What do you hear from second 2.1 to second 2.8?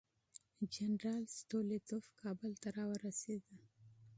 کابل ته